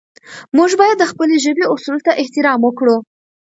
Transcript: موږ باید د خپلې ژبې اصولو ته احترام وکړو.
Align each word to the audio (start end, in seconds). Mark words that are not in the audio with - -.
موږ 0.57 0.71
باید 0.81 0.97
د 0.99 1.03
خپلې 1.11 1.35
ژبې 1.45 1.65
اصولو 1.73 1.99
ته 2.05 2.11
احترام 2.21 2.59
وکړو. 2.63 2.97